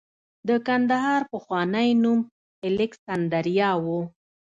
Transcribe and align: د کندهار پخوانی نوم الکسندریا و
د 0.47 0.49
کندهار 0.67 1.21
پخوانی 1.31 1.89
نوم 2.03 2.19
الکسندریا 2.67 3.71
و 3.83 3.85